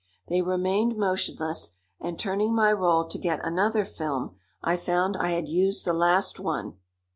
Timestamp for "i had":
5.15-5.47